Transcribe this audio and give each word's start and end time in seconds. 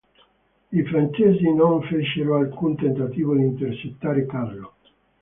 I 0.71 0.81
francesi 0.85 1.53
non 1.53 1.83
fecero 1.83 2.37
alcun 2.37 2.75
tentativo 2.75 3.35
di 3.35 3.43
intercettare 3.43 4.25
Carlo. 4.25 4.73